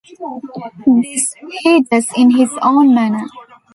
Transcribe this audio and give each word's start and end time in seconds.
This 0.87 1.35
he 1.51 1.83
does 1.83 2.07
in 2.17 2.31
his 2.31 2.49
own 2.63 2.95
manner. 2.95 3.25